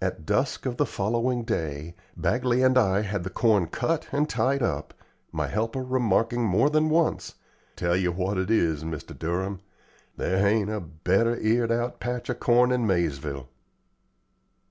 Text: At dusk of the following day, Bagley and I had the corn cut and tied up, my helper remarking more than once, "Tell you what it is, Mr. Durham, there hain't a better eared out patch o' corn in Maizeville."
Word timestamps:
At 0.00 0.24
dusk 0.24 0.64
of 0.64 0.78
the 0.78 0.86
following 0.86 1.42
day, 1.44 1.94
Bagley 2.16 2.62
and 2.62 2.78
I 2.78 3.02
had 3.02 3.22
the 3.22 3.28
corn 3.28 3.66
cut 3.66 4.08
and 4.12 4.26
tied 4.26 4.62
up, 4.62 4.94
my 5.30 5.46
helper 5.48 5.82
remarking 5.84 6.42
more 6.42 6.70
than 6.70 6.88
once, 6.88 7.34
"Tell 7.76 7.94
you 7.94 8.10
what 8.10 8.38
it 8.38 8.50
is, 8.50 8.82
Mr. 8.82 9.12
Durham, 9.18 9.60
there 10.16 10.38
hain't 10.38 10.70
a 10.70 10.80
better 10.80 11.36
eared 11.36 11.70
out 11.70 12.00
patch 12.00 12.30
o' 12.30 12.34
corn 12.34 12.72
in 12.72 12.86
Maizeville." 12.86 13.50